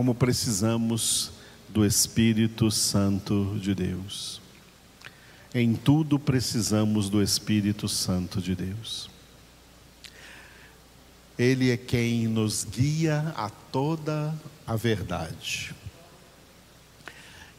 [0.00, 1.30] como precisamos
[1.68, 4.40] do Espírito Santo de Deus.
[5.52, 9.10] Em tudo precisamos do Espírito Santo de Deus.
[11.38, 14.34] Ele é quem nos guia a toda
[14.66, 15.74] a verdade.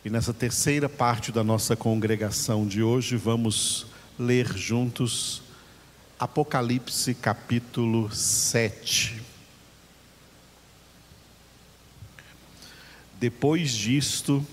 [0.04, 3.86] E nessa terceira parte da nossa congregação de hoje, vamos
[4.18, 5.44] ler juntos
[6.18, 9.21] Apocalipse capítulo 7.
[13.22, 14.44] Depois disto,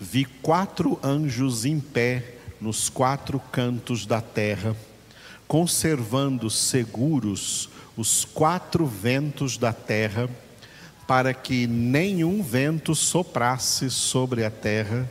[0.00, 4.74] vi quatro anjos em pé nos quatro cantos da terra,
[5.46, 7.68] conservando seguros
[7.98, 10.26] os quatro ventos da terra,
[11.06, 15.06] para que nenhum vento soprasse sobre a terra,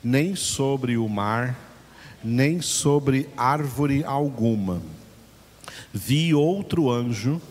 [0.00, 1.58] nem sobre o mar,
[2.22, 4.80] nem sobre árvore alguma.
[5.92, 7.42] Vi outro anjo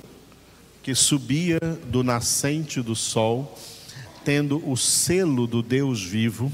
[0.82, 3.54] que subia do nascente do sol,
[4.28, 6.52] tendo o selo do Deus vivo,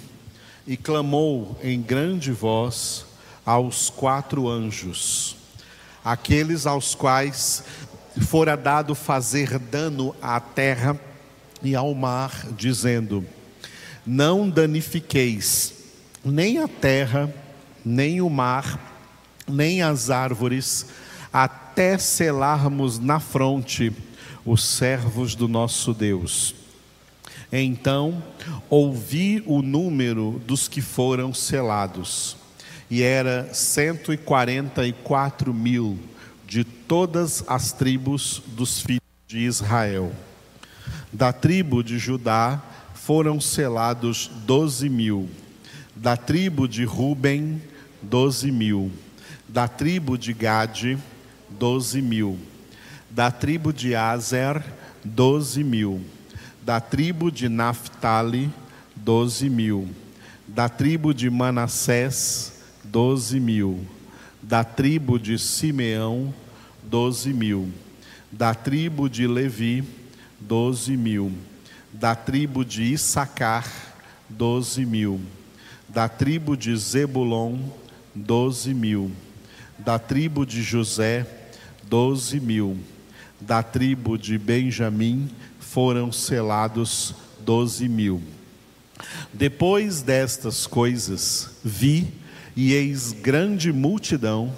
[0.68, 3.04] e clamou em grande voz
[3.44, 5.36] aos quatro anjos,
[6.06, 7.64] aqueles aos quais
[8.28, 11.02] fora dado fazer dano à terra
[11.64, 13.26] e ao mar, dizendo:
[14.06, 15.74] Não danifiqueis
[16.24, 17.34] nem a terra,
[17.84, 19.02] nem o mar,
[19.48, 20.86] nem as árvores,
[21.34, 23.92] até selarmos na fronte
[24.46, 26.62] os servos do nosso Deus.
[27.56, 28.24] Então
[28.68, 32.36] ouvi o número dos que foram selados,
[32.90, 36.00] e era cento e quarenta e quatro mil
[36.48, 40.12] de todas as tribos dos filhos de Israel.
[41.12, 42.60] Da tribo de Judá
[42.96, 45.30] foram selados doze mil,
[45.96, 47.62] da tribo de Ruben,
[48.02, 48.92] doze mil,
[49.48, 50.98] da tribo de Gade,
[51.48, 52.40] doze mil,
[53.12, 54.64] da tribo de Azer,
[55.04, 56.02] doze mil,
[56.64, 58.50] da tribo de Naphtali,
[58.96, 59.90] doze mil,
[60.48, 62.54] da tribo de Manassés,
[62.86, 63.86] doze mil,
[64.42, 66.34] da tribo de Simeão,
[66.82, 67.70] doze mil.
[68.32, 69.84] Da tribo de Levi,
[70.40, 71.34] doze mil.
[71.92, 73.70] Da tribo de Issacar,
[74.30, 75.20] doze mil.
[75.88, 77.60] Da tribo de Zebulon,
[78.16, 79.12] doze mil.
[79.78, 81.26] Da tribo de José,
[81.84, 82.78] doze mil.
[83.40, 85.30] Da tribo de Benjamim
[85.64, 88.22] foram selados doze mil.
[89.34, 92.08] Depois destas coisas, vi
[92.56, 94.54] e eis grande multidão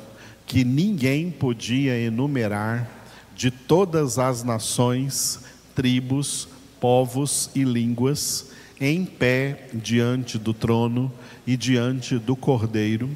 [0.46, 2.90] que ninguém podia enumerar,
[3.36, 5.40] de todas as nações,
[5.74, 6.48] tribos,
[6.80, 11.12] povos e línguas, em pé diante do trono
[11.48, 13.10] e diante do cordeiro,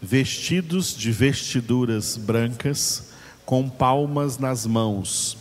[0.00, 3.10] vestidos de vestiduras brancas,
[3.44, 5.36] com palmas nas mãos,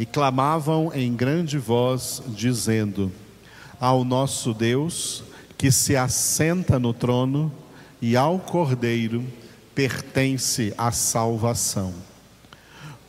[0.00, 3.12] e clamavam em grande voz, dizendo:
[3.78, 5.22] Ao nosso Deus,
[5.58, 7.52] que se assenta no trono,
[8.00, 9.22] e ao cordeiro,
[9.74, 11.92] pertence a salvação.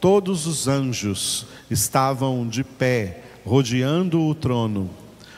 [0.02, 4.90] Todos os anjos estavam de pé, rodeando o trono,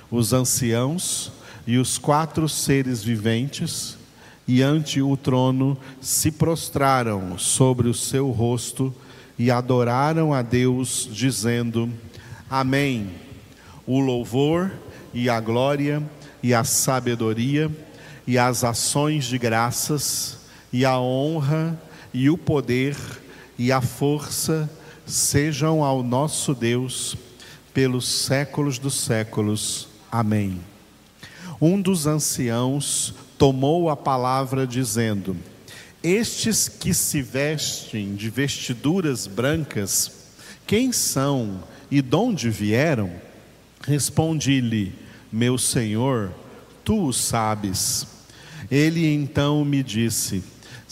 [0.10, 1.32] os anciãos
[1.68, 3.96] e os quatro seres viventes,
[4.48, 8.92] e ante o trono se prostraram sobre o seu rosto
[9.38, 11.92] e adoraram a Deus, dizendo:
[12.50, 13.10] Amém.
[13.86, 14.72] O louvor
[15.14, 16.02] e a glória
[16.42, 17.70] e a sabedoria
[18.26, 20.38] e as ações de graças
[20.72, 21.80] e a honra
[22.14, 22.96] e o poder
[23.58, 24.70] e a força
[25.06, 27.16] sejam ao nosso Deus
[27.74, 29.88] pelos séculos dos séculos.
[30.12, 30.62] Amém.
[31.60, 35.36] Um dos anciãos tomou a palavra dizendo:
[36.04, 40.12] Estes que se vestem de vestiduras brancas,
[40.68, 43.10] quem são e de onde vieram?
[43.82, 44.94] Respondi-lhe:
[45.32, 46.34] Meu senhor,
[46.84, 48.06] tu o sabes.
[48.70, 50.44] Ele então me disse: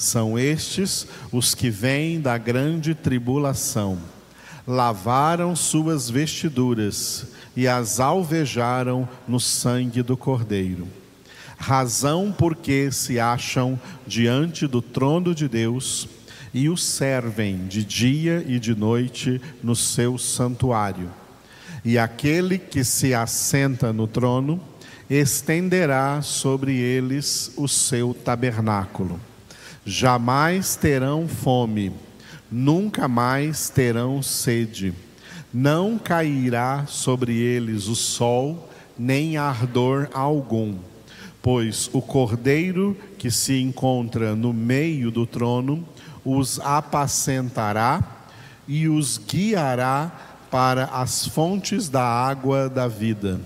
[0.02, 4.00] são estes os que vêm da grande tribulação.
[4.66, 10.88] Lavaram suas vestiduras e as alvejaram no sangue do Cordeiro.
[11.62, 16.10] Razão porque se acham diante do trono de Deus
[16.52, 21.12] e o servem de dia e de noite no seu santuário.
[21.86, 24.60] E aquele que se assenta no trono
[25.08, 29.20] estenderá sobre eles o seu tabernáculo.
[29.86, 31.92] Jamais terão fome,
[32.52, 34.96] nunca mais terão sede,
[35.54, 38.68] não cairá sobre eles o sol,
[38.98, 40.76] nem ardor algum,
[41.42, 45.88] pois o cordeiro que se encontra no meio do trono
[46.24, 48.04] os apacentará
[48.68, 50.12] e os guiará
[50.52, 53.40] para as fontes da água da vida,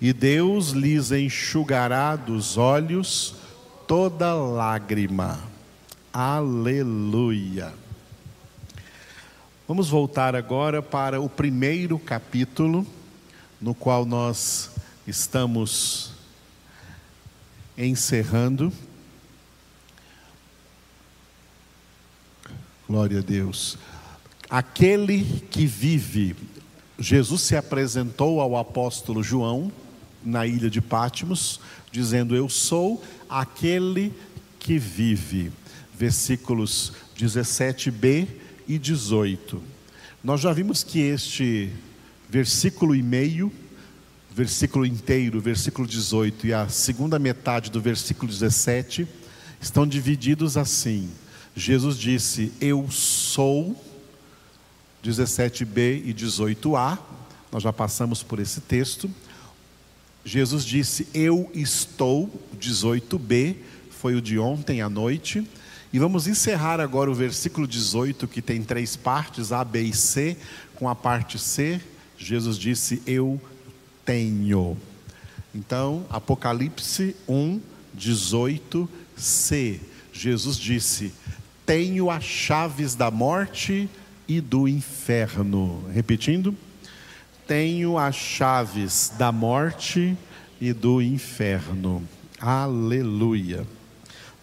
[0.00, 3.34] e Deus lhes enxugará dos olhos
[3.86, 5.38] toda lágrima.
[6.12, 7.72] Aleluia.
[9.68, 12.84] Vamos voltar agora para o primeiro capítulo,
[13.60, 14.70] no qual nós
[15.06, 16.09] estamos
[17.76, 18.72] encerrando.
[22.88, 23.78] Glória a Deus.
[24.48, 26.34] Aquele que vive,
[26.98, 29.70] Jesus se apresentou ao apóstolo João
[30.24, 31.60] na ilha de Pátimos,
[31.92, 34.12] dizendo: Eu sou aquele
[34.58, 35.52] que vive.
[35.94, 38.26] Versículos 17b
[38.66, 39.62] e 18.
[40.22, 41.70] Nós já vimos que este
[42.28, 43.52] versículo e meio,
[44.32, 49.06] versículo inteiro, versículo 18 e a segunda metade do versículo 17
[49.60, 51.10] estão divididos assim.
[51.54, 53.76] Jesus disse: Eu sou,
[55.04, 56.98] 17b e 18a,
[57.50, 59.10] nós já passamos por esse texto.
[60.24, 63.56] Jesus disse: Eu estou, 18b,
[63.90, 65.46] foi o de ontem à noite.
[65.92, 70.36] E vamos encerrar agora o versículo 18, que tem três partes, A, B e C.
[70.76, 71.80] Com a parte C,
[72.16, 73.40] Jesus disse: Eu
[74.10, 74.76] tenho.
[75.54, 77.60] Então, Apocalipse 1,
[77.96, 79.78] 18c.
[80.12, 81.14] Jesus disse:
[81.64, 83.88] Tenho as chaves da morte
[84.26, 85.84] e do inferno.
[85.94, 86.56] Repetindo
[87.46, 90.16] tenho as chaves da morte
[90.60, 92.02] e do inferno.
[92.40, 93.66] Aleluia.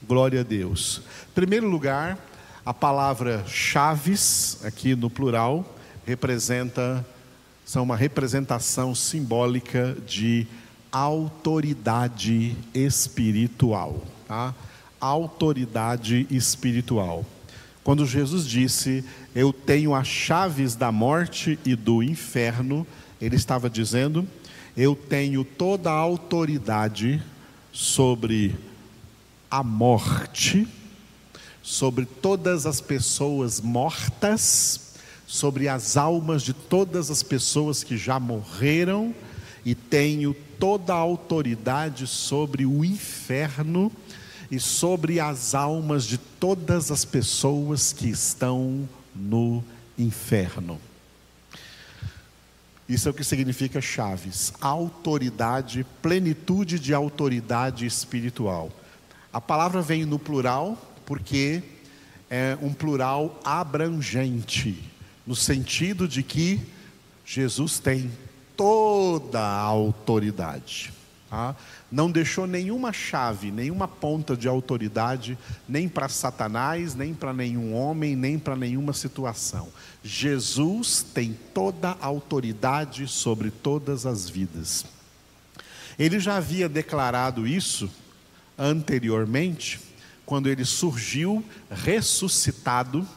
[0.06, 1.02] Glória a Deus.
[1.30, 2.18] Em primeiro lugar,
[2.66, 7.06] a palavra chaves, aqui no plural, representa,
[7.68, 10.48] são uma representação simbólica de
[10.90, 14.06] autoridade espiritual.
[14.26, 14.56] Tá?
[15.02, 17.26] Autoridade espiritual.
[17.84, 19.04] Quando Jesus disse,
[19.36, 22.88] Eu tenho as chaves da morte e do inferno,
[23.20, 24.26] ele estava dizendo,
[24.76, 27.22] Eu tenho toda a autoridade
[27.74, 28.56] sobre
[29.52, 30.66] a morte,
[31.62, 34.87] sobre todas as pessoas mortas,
[35.28, 39.14] sobre as almas de todas as pessoas que já morreram,
[39.66, 43.92] e tenho toda a autoridade sobre o inferno
[44.50, 49.62] e sobre as almas de todas as pessoas que estão no
[49.98, 50.80] inferno.
[52.88, 58.72] Isso é o que significa chaves: autoridade, plenitude de autoridade espiritual.
[59.34, 61.62] A palavra vem no plural porque
[62.30, 64.82] é um plural abrangente,
[65.28, 66.62] no sentido de que
[67.26, 68.10] Jesus tem
[68.56, 70.94] toda a autoridade.
[71.30, 71.54] Tá?
[71.92, 75.38] Não deixou nenhuma chave, nenhuma ponta de autoridade,
[75.68, 79.68] nem para Satanás, nem para nenhum homem, nem para nenhuma situação.
[80.02, 84.86] Jesus tem toda a autoridade sobre todas as vidas.
[86.00, 87.90] Ele já havia declarado isso
[88.58, 89.82] anteriormente,
[90.26, 93.08] quando ele surgiu ressuscitado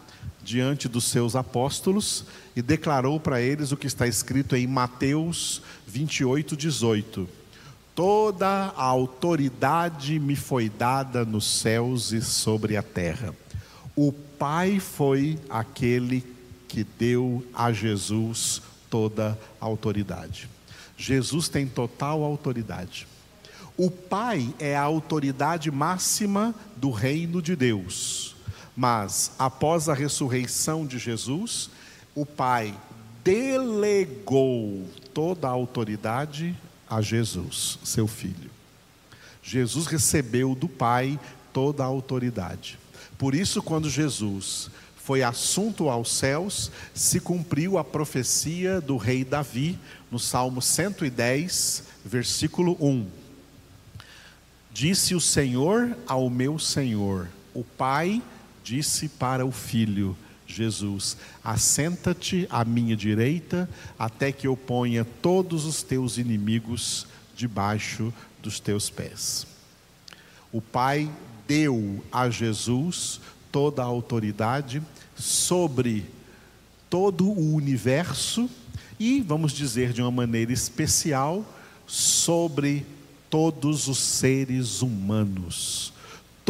[0.43, 2.25] diante dos seus apóstolos
[2.56, 7.40] e declarou para eles o que está escrito em Mateus 28, 18
[7.94, 13.34] Toda a autoridade me foi dada nos céus e sobre a terra.
[13.96, 16.25] O Pai foi aquele
[16.66, 20.49] que deu a Jesus toda a autoridade.
[20.96, 23.06] Jesus tem total autoridade.
[23.76, 28.37] O Pai é a autoridade máxima do reino de Deus.
[28.77, 31.71] Mas após a ressurreição de Jesus,
[32.15, 32.75] o Pai
[33.25, 36.57] delegou toda a autoridade
[36.89, 38.50] a Jesus, seu filho.
[39.43, 41.19] Jesus recebeu do Pai
[41.53, 42.79] toda a autoridade.
[43.19, 49.79] Por isso, quando Jesus foi assunto aos céus, se cumpriu a profecia do rei Davi,
[50.11, 53.07] no Salmo 110, versículo 1.
[54.73, 58.23] Disse o Senhor ao meu Senhor, o Pai
[58.71, 65.83] disse para o Filho, Jesus: Assenta-te à minha direita, até que eu ponha todos os
[65.83, 69.45] teus inimigos debaixo dos teus pés.
[70.53, 71.11] O Pai
[71.49, 74.81] deu a Jesus toda a autoridade
[75.17, 76.05] sobre
[76.89, 78.49] todo o universo
[79.00, 81.45] e, vamos dizer de uma maneira especial,
[81.89, 82.87] sobre
[83.29, 85.93] todos os seres humanos.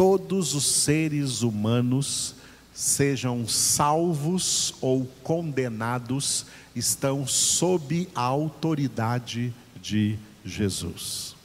[0.01, 2.33] Todos os seres humanos
[2.73, 11.35] sejam salvos ou condenados, estão sob a autoridade de Jesus.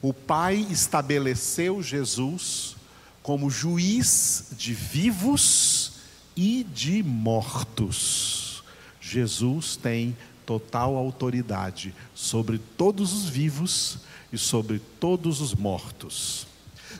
[0.00, 2.76] O Pai estabeleceu Jesus
[3.22, 5.92] como juiz de vivos
[6.34, 8.64] e de mortos.
[9.02, 13.98] Jesus tem total autoridade sobre todos os vivos
[14.32, 16.50] e sobre todos os mortos.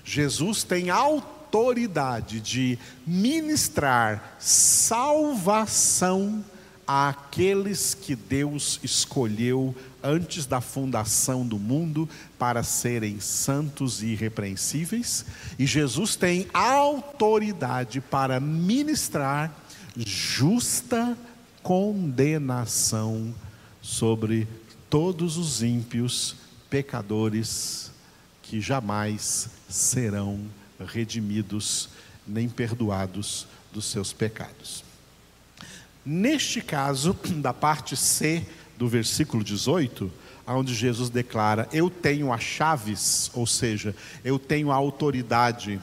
[0.04, 6.44] Jesus tem autoridade de ministrar salvação
[6.86, 15.24] àqueles que Deus escolheu antes da fundação do mundo para serem santos e irrepreensíveis,
[15.58, 19.54] e Jesus tem autoridade para ministrar
[19.96, 21.16] justa
[21.62, 23.32] condenação
[23.80, 24.48] sobre
[24.90, 26.34] todos os ímpios
[26.68, 27.91] pecadores
[28.52, 30.38] que jamais serão
[30.78, 31.88] redimidos
[32.26, 34.84] nem perdoados dos seus pecados.
[36.04, 40.12] Neste caso, da parte C do versículo 18,
[40.46, 45.80] onde Jesus declara: Eu tenho as chaves, ou seja, eu tenho a autoridade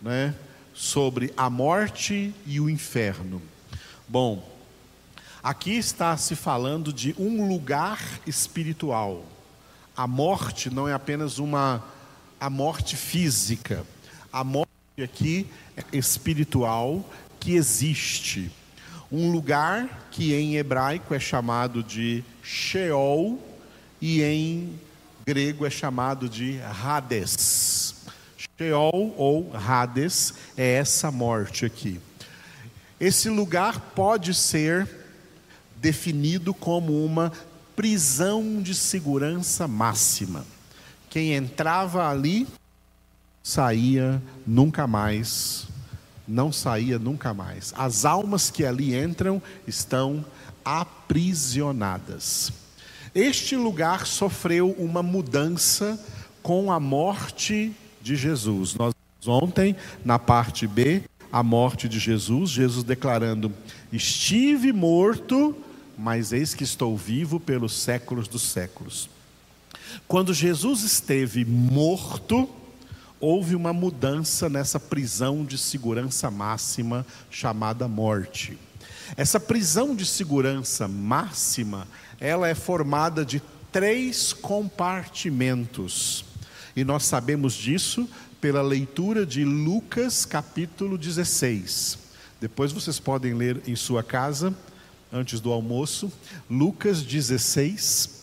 [0.00, 0.34] né,
[0.72, 3.42] sobre a morte e o inferno.
[4.08, 4.50] Bom,
[5.42, 9.26] aqui está se falando de um lugar espiritual.
[9.94, 11.84] A morte não é apenas uma
[12.40, 13.84] a morte física.
[14.32, 14.70] A morte
[15.02, 17.08] aqui é espiritual
[17.40, 18.50] que existe
[19.10, 23.40] um lugar que em hebraico é chamado de Sheol
[24.00, 24.78] e em
[25.26, 27.94] grego é chamado de Hades.
[28.36, 32.00] Sheol ou Hades é essa morte aqui.
[33.00, 34.88] Esse lugar pode ser
[35.76, 37.32] definido como uma
[37.74, 40.44] prisão de segurança máxima.
[41.10, 42.46] Quem entrava ali
[43.42, 45.68] saía nunca mais
[46.28, 47.72] não saía nunca mais.
[47.76, 50.24] As almas que ali entram estão
[50.62, 52.52] aprisionadas.
[53.14, 55.98] Este lugar sofreu uma mudança
[56.42, 57.72] com a morte
[58.02, 58.74] de Jesus.
[58.74, 58.94] Nós
[59.26, 59.74] ontem,
[60.04, 63.50] na parte B, a morte de Jesus, Jesus declarando:
[63.90, 65.56] Estive morto,
[65.96, 69.08] mas eis que estou vivo pelos séculos dos séculos.
[70.06, 72.48] Quando Jesus esteve morto,
[73.20, 78.58] houve uma mudança nessa prisão de segurança máxima chamada morte.
[79.16, 81.88] Essa prisão de segurança máxima,
[82.20, 86.24] ela é formada de três compartimentos.
[86.76, 88.08] E nós sabemos disso
[88.40, 91.98] pela leitura de Lucas capítulo 16.
[92.40, 94.54] Depois vocês podem ler em sua casa,
[95.12, 96.12] antes do almoço,
[96.48, 98.17] Lucas 16,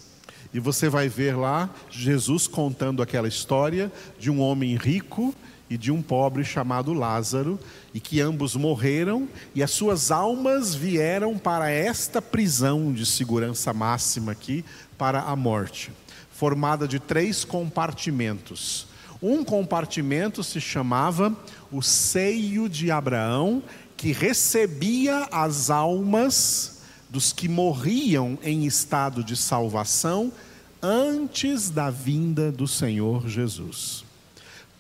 [0.55, 5.35] e você vai ver lá Jesus contando aquela história de um homem rico
[5.69, 7.59] e de um pobre chamado Lázaro,
[7.93, 14.31] e que ambos morreram, e as suas almas vieram para esta prisão de segurança máxima
[14.31, 14.63] aqui,
[14.97, 15.91] para a morte,
[16.31, 18.88] formada de três compartimentos.
[19.21, 21.35] Um compartimento se chamava
[21.69, 23.62] o seio de Abraão,
[23.97, 26.75] que recebia as almas
[27.15, 30.34] dos que morriam em estado de salvação
[30.81, 34.03] antes da vinda do Senhor Jesus.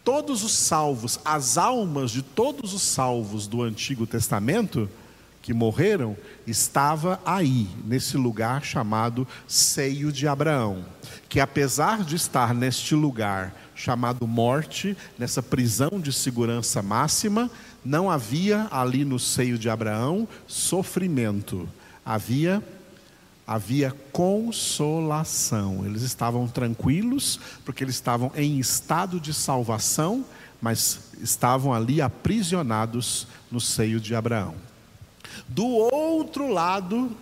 [0.03, 4.89] Todos os salvos, as almas de todos os salvos do Antigo Testamento
[5.41, 10.83] que morreram, estava aí, nesse lugar chamado Seio de Abraão,
[11.29, 17.49] que apesar de estar neste lugar chamado morte, nessa prisão de segurança máxima,
[17.85, 21.69] não havia ali no seio de Abraão sofrimento,
[22.05, 22.63] havia
[23.47, 25.85] havia consolação.
[25.85, 30.25] Eles estavam tranquilos, porque eles estavam em estado de salvação,
[30.61, 34.55] mas estavam ali aprisionados no seio de Abraão.
[35.47, 37.15] Do outro lado,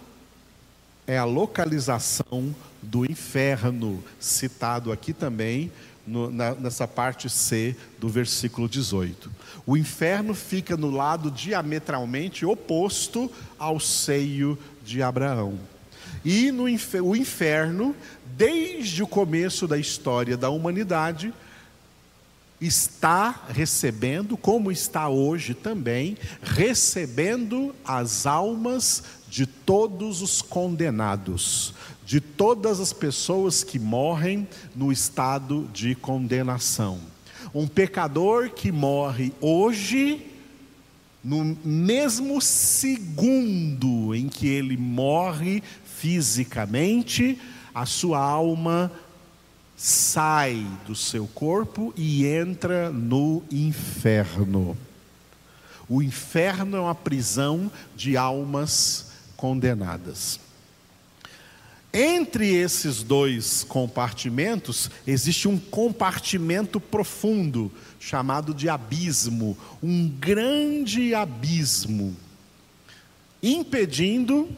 [1.05, 5.71] é a localização do inferno, citado aqui também
[6.05, 9.31] no, na, nessa parte C do versículo 18.
[9.65, 15.57] O inferno fica no lado diametralmente oposto ao seio de Abraão.
[16.25, 17.95] E no o inferno,
[18.37, 21.33] desde o começo da história da humanidade,
[22.61, 29.03] está recebendo, como está hoje também, recebendo as almas
[29.33, 31.73] de todos os condenados,
[32.05, 36.99] de todas as pessoas que morrem no estado de condenação.
[37.51, 40.23] Um pecador que morre hoje,
[41.23, 47.41] no mesmo segundo em que ele morre fisicamente,
[47.73, 48.91] a sua alma
[49.75, 54.77] sai do seu corpo e entra no inferno.
[55.89, 60.39] O inferno é uma prisão de almas condenadas.
[61.93, 72.15] Entre esses dois compartimentos, existe um compartimento profundo, chamado de abismo, um grande abismo,
[73.43, 74.49] impedindo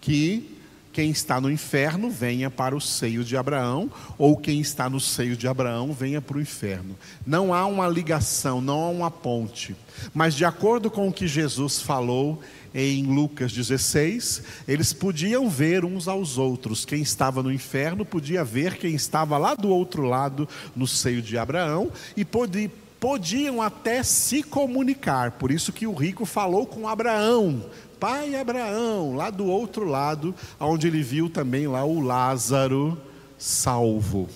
[0.00, 0.59] que
[0.92, 5.36] quem está no inferno venha para o seio de Abraão, ou quem está no seio
[5.36, 6.96] de Abraão venha para o inferno.
[7.26, 9.76] Não há uma ligação, não há uma ponte.
[10.12, 12.40] Mas de acordo com o que Jesus falou
[12.74, 16.84] em Lucas 16, eles podiam ver uns aos outros.
[16.84, 21.38] Quem estava no inferno podia ver quem estava lá do outro lado, no seio de
[21.38, 22.70] Abraão, e podia
[23.00, 25.32] podiam até se comunicar.
[25.32, 27.64] Por isso que o rico falou com Abraão,
[28.00, 32.98] pai Abraão, lá do outro lado, onde ele viu também lá o Lázaro
[33.38, 34.28] salvo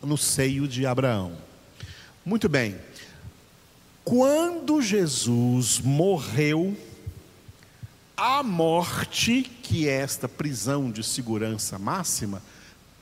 [0.00, 1.32] no seio de Abraão.
[2.24, 2.76] Muito bem.
[4.04, 6.76] Quando Jesus morreu,
[8.16, 12.40] a morte, que é esta prisão de segurança máxima,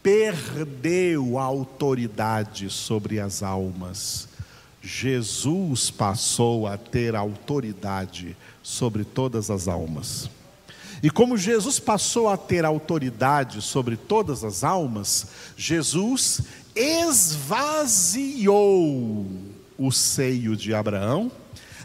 [0.03, 4.29] perdeu a autoridade sobre as almas.
[4.83, 10.29] Jesus passou a ter autoridade sobre todas as almas.
[11.03, 16.43] E como Jesus passou a ter autoridade sobre todas as almas, Jesus
[16.75, 18.57] esvaziou
[19.79, 21.31] o seio de Abraão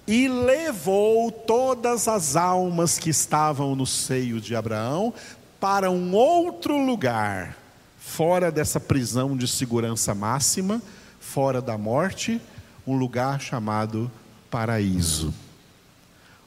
[0.08, 5.14] e levou todas as almas que estavam no seio de Abraão
[5.60, 7.58] para um outro lugar,
[7.98, 10.82] fora dessa prisão de segurança máxima,
[11.20, 12.40] fora da morte,
[12.88, 14.10] um lugar chamado
[14.50, 15.34] paraíso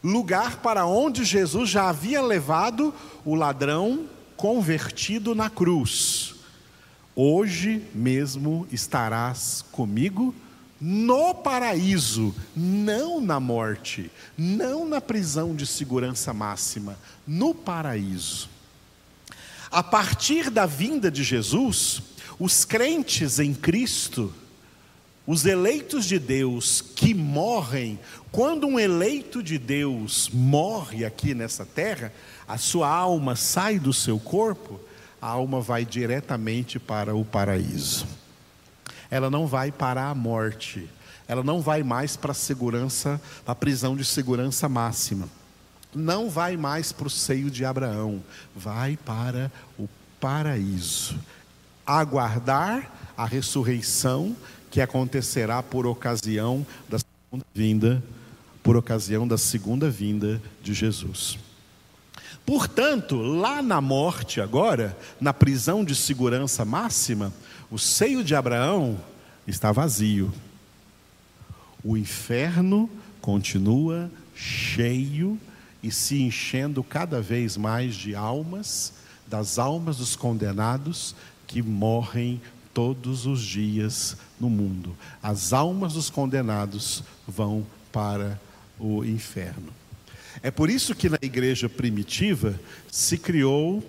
[0.02, 2.94] lugar para onde Jesus já havia levado
[3.24, 4.06] o ladrão
[4.36, 6.34] convertido na cruz.
[7.14, 10.34] Hoje mesmo estarás comigo
[10.80, 18.48] no paraíso, não na morte, não na prisão de segurança máxima, no paraíso.
[19.70, 22.00] A partir da vinda de Jesus,
[22.38, 24.32] os crentes em Cristo
[25.26, 27.98] os eleitos de Deus que morrem,
[28.32, 32.12] quando um eleito de Deus morre aqui nessa terra,
[32.48, 34.80] a sua alma sai do seu corpo,
[35.20, 38.06] a alma vai diretamente para o paraíso.
[39.10, 40.88] Ela não vai para a morte,
[41.28, 45.28] ela não vai mais para a segurança, a prisão de segurança máxima.
[45.94, 48.22] Não vai mais para o seio de Abraão,
[48.54, 49.88] vai para o
[50.20, 51.18] paraíso.
[51.84, 54.36] Aguardar a ressurreição
[54.70, 58.02] que acontecerá por ocasião da segunda vinda,
[58.62, 61.38] por ocasião da segunda vinda de Jesus.
[62.46, 67.32] Portanto, lá na morte agora, na prisão de segurança máxima,
[67.70, 68.98] o seio de Abraão
[69.46, 70.32] está vazio.
[71.82, 75.38] O inferno continua cheio
[75.82, 78.92] e se enchendo cada vez mais de almas,
[79.26, 81.14] das almas dos condenados
[81.46, 82.40] que morrem
[82.80, 84.96] todos os dias no mundo.
[85.22, 88.40] As almas dos condenados vão para
[88.78, 89.70] o inferno.
[90.42, 92.58] É por isso que na igreja primitiva
[92.90, 93.84] se criou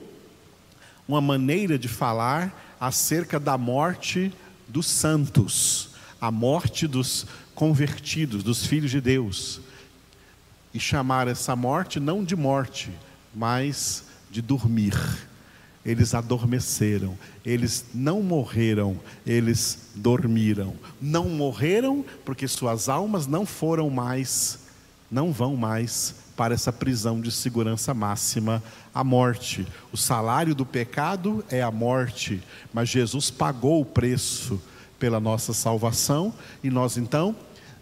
[1.08, 4.30] uma maneira de falar acerca da morte
[4.68, 7.26] dos santos, a morte dos
[7.56, 9.62] convertidos, dos filhos de Deus.
[10.74, 12.92] E chamar essa morte não de morte,
[13.34, 15.31] mas de dormir
[15.86, 20.76] eles adormeceram, eles não morreram, eles dormiram.
[21.02, 24.60] Não morreram porque suas almas não foram mais,
[25.10, 28.64] não vão mais para essa prisão de segurança máxima,
[28.94, 29.68] a morte.
[29.92, 32.42] O salário do pecado é a morte,
[32.74, 34.62] mas Jesus pagou o preço
[35.00, 37.36] pela nossa salvação e nós então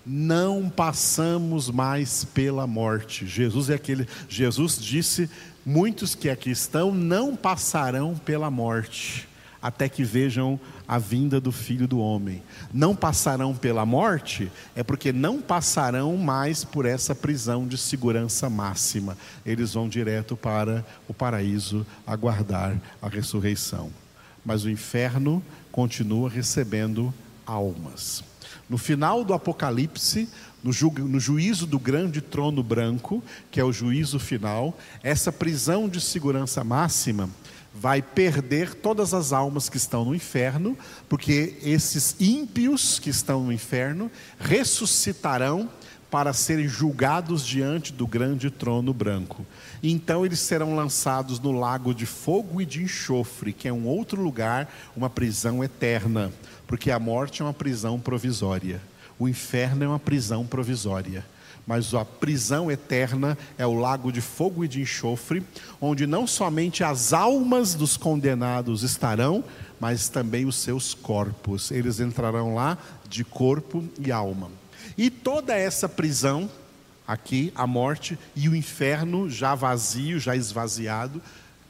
[0.05, 3.27] não passamos mais pela morte.
[3.27, 5.29] Jesus é aquele, Jesus disse
[5.65, 9.27] Muitos que aqui estão não passarão pela morte,
[9.61, 12.41] até que vejam a vinda do Filho do Homem.
[12.73, 19.15] Não passarão pela morte é porque não passarão mais por essa prisão de segurança máxima.
[19.45, 23.91] Eles vão direto para o paraíso aguardar a ressurreição.
[24.43, 27.13] Mas o inferno continua recebendo
[27.49, 28.23] almas.
[28.69, 30.29] No final do Apocalipse,
[30.63, 35.89] no, ju no juízo do grande trono branco, que é o juízo final, essa prisão
[35.89, 37.29] de segurança máxima
[37.73, 43.53] vai perder todas as almas que estão no inferno, porque esses ímpios que estão no
[43.53, 45.69] inferno ressuscitarão
[46.09, 49.45] para serem julgados diante do grande trono branco.
[49.81, 54.21] Então eles serão lançados no lago de fogo e de enxofre, que é um outro
[54.21, 56.33] lugar, uma prisão eterna,
[56.69, 58.79] porque a morte é uma prisão provisória.
[59.17, 61.25] O inferno é uma prisão provisória,
[61.65, 65.43] mas a prisão eterna é o lago de fogo e de enxofre,
[65.81, 69.43] onde não somente as almas dos condenados estarão,
[69.79, 71.71] mas também os seus corpos.
[71.71, 72.77] Eles entrarão lá
[73.09, 74.51] de corpo e alma.
[74.95, 76.47] E toda essa prisão,
[77.07, 81.19] aqui, a morte e o inferno já vazio, já esvaziado,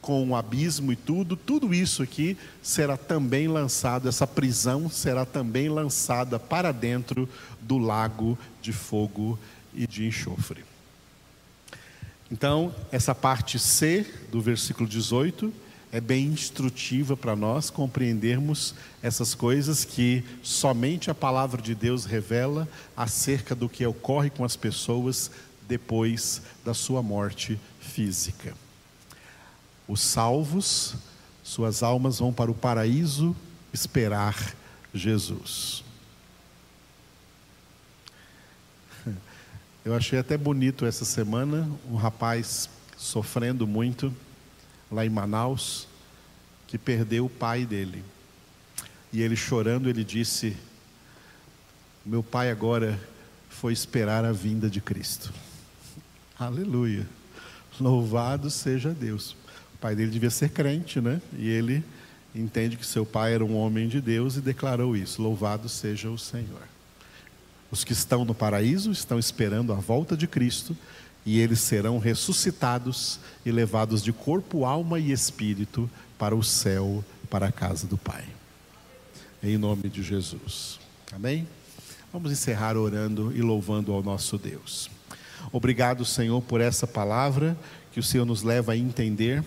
[0.02, 5.70] com o abismo e tudo, tudo isso aqui será também lançado, essa prisão será também
[5.70, 7.28] lançada para dentro
[7.62, 9.38] do lago de fogo
[9.74, 10.64] e de enxofre.
[12.32, 15.52] Então, essa parte C do versículo 18
[15.92, 22.68] é bem instrutiva para nós compreendermos essas coisas que somente a palavra de Deus revela
[22.96, 25.32] acerca do que ocorre com as pessoas
[25.68, 28.54] depois da sua morte física.
[29.90, 30.94] Os salvos,
[31.44, 33.36] suas almas vão para o paraíso
[33.74, 34.56] esperar
[34.94, 35.84] Jesus.
[39.84, 44.14] Eu achei até bonito essa semana um rapaz sofrendo muito
[44.92, 45.88] lá em Manaus
[46.68, 48.06] que perdeu o pai dele.
[49.12, 50.56] E ele chorando, ele disse:
[52.06, 53.02] Meu pai agora
[53.50, 55.34] foi esperar a vinda de Cristo.
[56.38, 57.08] Aleluia.
[57.80, 59.36] Louvado seja Deus.
[59.80, 61.22] O pai dele devia ser crente, né?
[61.38, 61.82] E ele
[62.36, 66.18] entende que seu pai era um homem de Deus e declarou isso: Louvado seja o
[66.18, 66.68] Senhor.
[67.72, 70.76] Os que estão no paraíso estão esperando a volta de Cristo
[71.26, 77.48] e eles serão ressuscitados e levados de corpo, alma e espírito para o céu, para
[77.48, 78.26] a casa do Pai.
[79.42, 80.78] Em nome de Jesus.
[81.14, 81.48] Amém?
[82.12, 84.92] Vamos encerrar orando e louvando ao nosso Deus.
[85.54, 87.58] Obrigado, Senhor, por essa palavra
[87.94, 89.42] que o Senhor nos leva a entender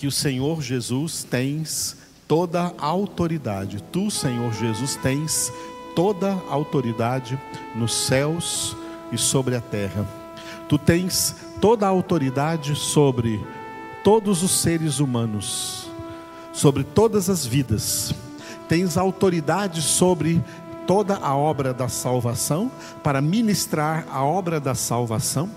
[0.00, 1.94] que o Senhor Jesus tens
[2.26, 3.84] toda a autoridade.
[3.92, 5.52] Tu, Senhor Jesus, tens
[5.94, 7.38] toda a autoridade
[7.76, 8.74] nos céus
[9.12, 10.08] e sobre a terra.
[10.70, 13.44] Tu tens toda a autoridade sobre
[14.02, 15.90] todos os seres humanos,
[16.50, 18.14] sobre todas as vidas.
[18.70, 20.42] Tens autoridade sobre
[20.86, 22.70] toda a obra da salvação,
[23.02, 25.50] para ministrar a obra da salvação,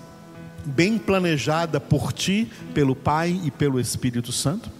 [0.64, 4.70] bem planejada por ti, pelo Pai e pelo Espírito Santo.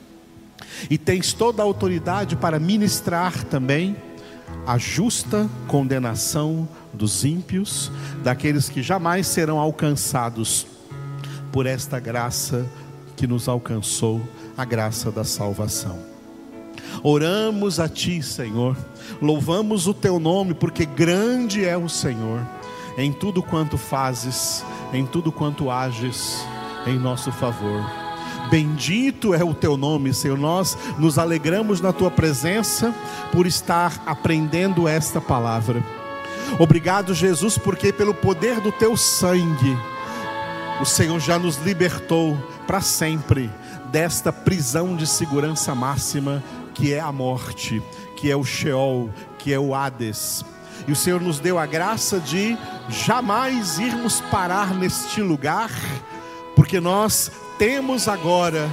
[0.90, 3.96] E tens toda a autoridade para ministrar também
[4.66, 7.90] a justa condenação dos ímpios,
[8.22, 10.66] daqueles que jamais serão alcançados
[11.52, 12.66] por esta graça
[13.16, 14.22] que nos alcançou,
[14.56, 15.98] a graça da salvação.
[17.02, 18.76] Oramos a Ti, Senhor,
[19.20, 22.40] louvamos o Teu nome, porque grande é o Senhor,
[22.96, 26.46] em tudo quanto fazes, em tudo quanto ages
[26.86, 27.84] em nosso favor.
[28.50, 30.38] Bendito é o teu nome, Senhor.
[30.38, 32.94] Nós nos alegramos na tua presença
[33.32, 35.82] por estar aprendendo esta palavra.
[36.58, 39.76] Obrigado, Jesus, porque pelo poder do teu sangue,
[40.80, 43.50] o Senhor já nos libertou para sempre
[43.90, 46.42] desta prisão de segurança máxima
[46.74, 47.82] que é a morte,
[48.16, 50.44] que é o Sheol, que é o Hades.
[50.86, 52.56] E o Senhor nos deu a graça de
[52.88, 55.70] jamais irmos parar neste lugar,
[56.54, 58.68] porque nós temos agora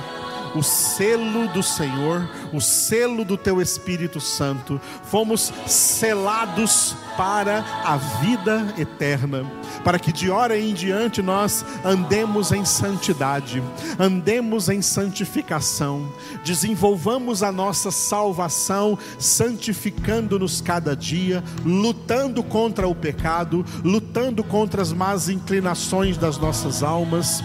[0.55, 8.73] o selo do Senhor, o selo do Teu Espírito Santo, fomos selados para a vida
[8.77, 9.45] eterna,
[9.83, 13.61] para que de hora em diante nós andemos em santidade,
[13.99, 16.11] andemos em santificação,
[16.43, 25.29] desenvolvamos a nossa salvação, santificando-nos cada dia, lutando contra o pecado, lutando contra as más
[25.29, 27.43] inclinações das nossas almas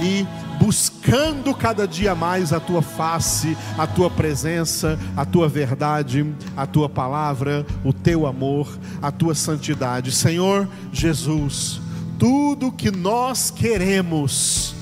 [0.00, 0.26] e
[0.60, 6.86] buscando cada dia mais a tua face, a tua presença, a tua verdade, a tua
[6.86, 10.12] palavra, o teu amor, a tua santidade.
[10.12, 11.80] Senhor Jesus,
[12.18, 14.74] tudo que nós queremos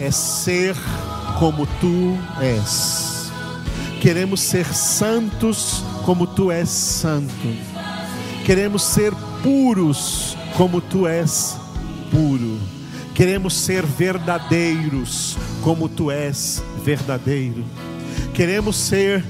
[0.00, 0.74] é ser
[1.38, 3.30] como tu és.
[4.00, 7.54] Queremos ser santos como tu és santo.
[8.46, 9.12] Queremos ser
[9.42, 11.58] puros como tu és
[12.10, 12.77] puro
[13.18, 17.64] Queremos ser verdadeiros, como tu és verdadeiro.
[18.32, 19.24] Queremos ser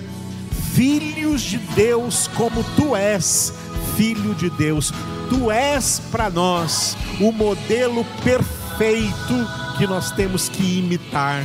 [0.74, 3.50] filhos de Deus, como tu és
[3.96, 4.92] filho de Deus.
[5.30, 9.34] Tu és para nós o modelo perfeito
[9.78, 11.42] que nós temos que imitar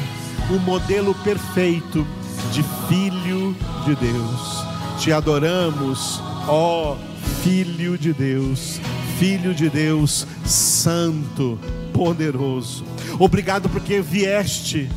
[0.50, 2.06] o modelo perfeito
[2.52, 4.66] de filho de Deus.
[5.00, 6.98] Te adoramos, ó
[7.42, 8.82] Filho de Deus,
[9.18, 11.58] Filho de Deus, Santo,
[11.94, 12.84] poderoso.
[13.20, 14.90] Obrigado porque vieste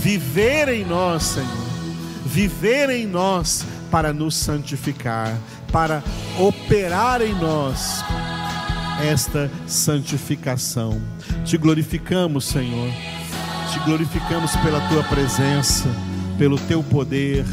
[0.00, 1.72] viver em nós, Senhor.
[2.24, 5.36] Viver em nós para nos santificar,
[5.70, 6.02] para
[6.38, 8.02] operar em nós
[9.02, 11.00] esta santificação.
[11.44, 12.90] Te glorificamos, Senhor.
[13.70, 15.88] Te glorificamos pela tua presença,
[16.38, 17.44] pelo teu poder,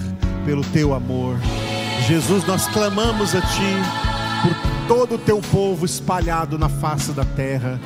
[0.46, 1.38] pelo teu amor.
[2.08, 3.76] Jesus, nós clamamos a ti
[4.42, 7.80] por todo o teu povo espalhado na face da terra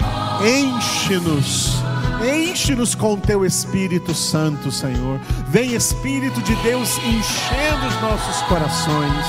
[0.46, 1.82] Enche-nos,
[2.24, 5.20] Enche-nos com teu Espírito Santo, Senhor.
[5.48, 9.26] Vem, Espírito de Deus, enchendo os nossos corações.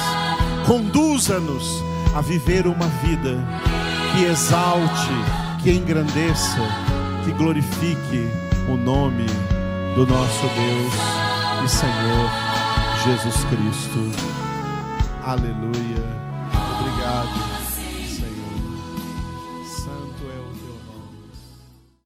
[0.66, 1.82] Conduza-nos
[2.14, 3.38] a viver uma vida
[4.12, 5.12] que exalte,
[5.62, 6.60] que engrandeça,
[7.24, 8.28] que glorifique
[8.68, 9.26] o nome
[9.94, 10.94] do nosso Deus
[11.64, 12.30] e Senhor
[13.04, 14.10] Jesus Cristo.
[15.22, 16.04] Aleluia.